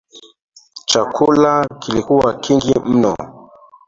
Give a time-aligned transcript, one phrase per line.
[0.85, 3.15] Chakula kilikuwa kingi mno